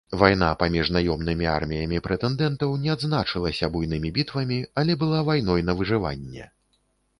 Вайна 0.19 0.47
паміж 0.61 0.87
наёмнымі 0.95 1.45
арміямі 1.55 1.99
прэтэндэнтаў 2.07 2.73
не 2.87 2.91
адзначылася 2.95 3.71
буйнымі 3.77 4.13
бітвамі, 4.17 4.59
але 4.83 4.99
была 5.05 5.23
вайной 5.31 5.61
на 5.71 5.79
выжыванне. 5.83 6.51